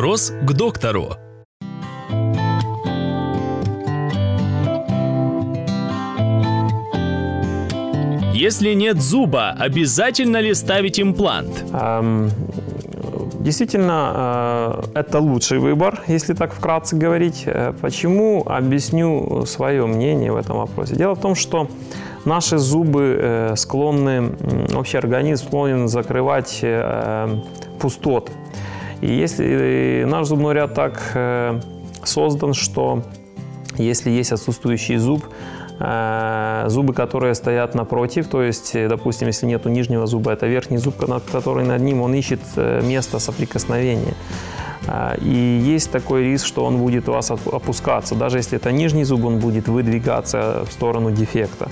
[0.00, 1.10] Вопрос к доктору.
[8.32, 11.64] Если нет зуба, обязательно ли ставить имплант?
[11.74, 12.30] Эм,
[13.40, 17.42] Действительно, э, это лучший выбор, если так вкратце говорить.
[17.46, 18.42] Э, почему?
[18.46, 20.94] Объясню свое мнение в этом вопросе.
[20.94, 21.68] Дело в том, что
[22.24, 24.32] наши зубы э, склонны,
[24.70, 26.64] вообще организм склонен закрывать
[27.80, 28.32] пустоты.
[29.00, 31.62] И если наш зубной ряд так
[32.04, 33.02] создан, что
[33.76, 35.24] если есть отсутствующий зуб,
[35.82, 40.76] Э, зубы, которые стоят напротив, то есть, э, допустим, если нету нижнего зуба, это верхний
[40.76, 40.94] зуб,
[41.32, 44.14] который над ним, он ищет э, место соприкосновения.
[45.20, 48.14] И есть такой риск, что он будет у вас опускаться.
[48.14, 51.68] Даже если это нижний зуб, он будет выдвигаться в сторону дефекта.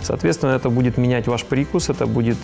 [0.00, 2.38] Соответственно, это будет менять ваш прикус, это будет,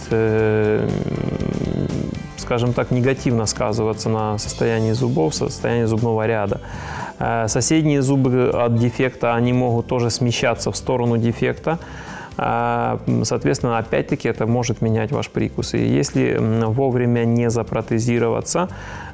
[2.39, 6.61] скажем так, негативно сказываться на состоянии зубов, состоянии зубного ряда.
[7.19, 11.79] Э, соседние зубы от дефекта, они могут тоже смещаться в сторону дефекта.
[12.37, 15.75] Э, соответственно, опять-таки это может менять ваш прикус.
[15.75, 18.69] И если вовремя не запротезироваться,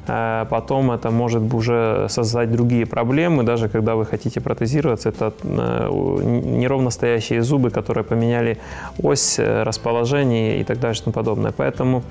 [0.07, 3.43] э, потом это может уже создать другие проблемы.
[3.43, 8.59] Даже когда вы хотите протезироваться, это неровно стоящие зубы, которые поменяли
[9.01, 11.51] ось расположения и так далее и тому подобное.
[11.51, 12.03] Поэтому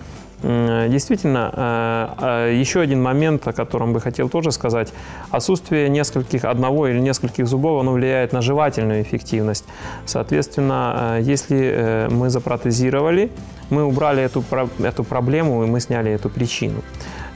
[0.45, 4.93] Действительно, э, э, еще один момент, о котором бы хотел тоже сказать.
[5.31, 9.65] Отсутствие нескольких, одного или нескольких зубов, оно влияет на жевательную эффективность.
[10.05, 13.31] Соответственно, э, если мы запротезировали,
[13.71, 14.45] мы убрали эту,
[14.83, 16.83] эту проблему и мы сняли эту причину.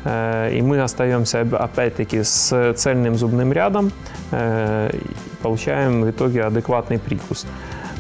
[0.05, 3.91] И мы остаемся опять-таки с цельным зубным рядом,
[5.43, 7.47] получаем в итоге адекватный прикус.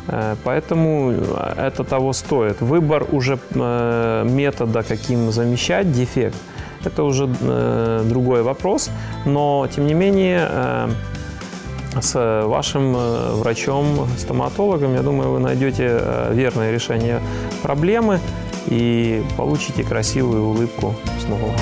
[0.08, 2.60] Э, поэтому э, это того стоит.
[2.60, 6.36] Выбор уже э, метода, каким замещать дефект,
[6.84, 7.26] это уже
[8.04, 8.90] другой вопрос.
[9.26, 10.48] Но, тем не менее,
[12.00, 12.94] с вашим
[13.40, 16.00] врачом, стоматологом, я думаю, вы найдете
[16.30, 17.20] верное решение
[17.62, 18.20] проблемы
[18.68, 20.94] и получите красивую улыбку
[21.26, 21.52] снова.